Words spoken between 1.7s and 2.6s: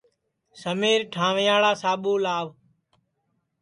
ساٻو لئو